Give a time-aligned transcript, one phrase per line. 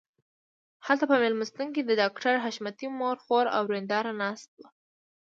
[0.85, 4.67] هلته په مېلمستون کې د ډاکټر حشمتي مور خور او ورېندار ناست وو